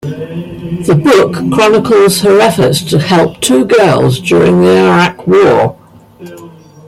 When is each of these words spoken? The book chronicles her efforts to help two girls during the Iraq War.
The 0.03 0.95
book 0.95 1.33
chronicles 1.53 2.21
her 2.21 2.39
efforts 2.39 2.81
to 2.85 2.97
help 2.97 3.39
two 3.39 3.65
girls 3.65 4.19
during 4.19 4.61
the 4.61 4.79
Iraq 4.87 5.27
War. 5.27 5.77